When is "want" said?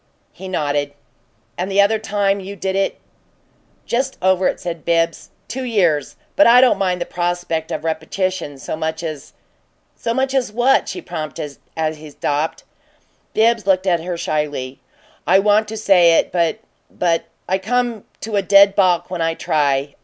15.37-15.67